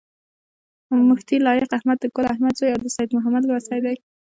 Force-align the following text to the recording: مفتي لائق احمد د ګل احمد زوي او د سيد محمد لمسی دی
مفتي 1.09 1.35
لائق 1.45 1.69
احمد 1.77 1.97
د 2.01 2.05
ګل 2.15 2.25
احمد 2.33 2.53
زوي 2.59 2.71
او 2.73 2.79
د 2.83 2.87
سيد 2.95 3.09
محمد 3.17 3.43
لمسی 3.45 3.79
دی 3.85 3.95